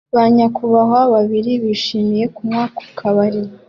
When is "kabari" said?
2.97-3.41